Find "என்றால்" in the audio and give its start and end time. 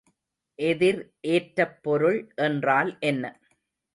2.41-2.97